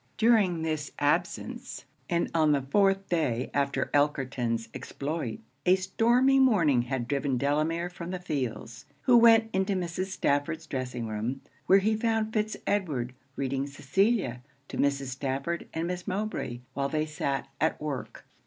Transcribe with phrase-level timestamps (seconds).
[0.17, 7.07] During this absence, and on the fourth day after Elkerton's exploit, a stormy morning had
[7.07, 10.05] driven Delamere from the fields; who went into Mrs.
[10.07, 15.09] Stafford's dressing room, where he found Fitz Edward reading Cecilia to Mrs.
[15.09, 18.25] Stafford and Miss Mowbray while they sat at work.